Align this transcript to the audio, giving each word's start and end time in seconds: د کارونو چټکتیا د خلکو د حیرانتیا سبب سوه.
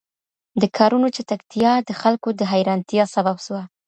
د 0.61 0.63
کارونو 0.77 1.07
چټکتیا 1.15 1.73
د 1.87 1.89
خلکو 2.01 2.29
د 2.39 2.41
حیرانتیا 2.51 3.03
سبب 3.15 3.37
سوه. 3.45 3.61